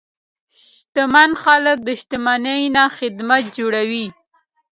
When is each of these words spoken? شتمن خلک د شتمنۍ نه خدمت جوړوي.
شتمن 0.63 1.31
خلک 1.43 1.77
د 1.87 1.89
شتمنۍ 1.99 2.63
نه 2.75 2.83
خدمت 2.97 3.43
جوړوي. 3.57 4.07